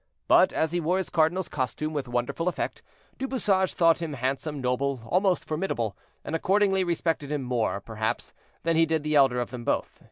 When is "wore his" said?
0.79-1.11